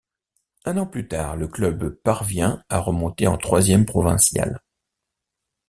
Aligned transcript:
Un 0.65 0.77
an 0.77 0.87
plus 0.87 1.07
tard, 1.07 1.35
le 1.35 1.47
club 1.47 1.91
parvient 2.03 2.63
à 2.69 2.79
remonter 2.79 3.27
en 3.27 3.37
troisième 3.37 3.85
provinciale. 3.85 4.63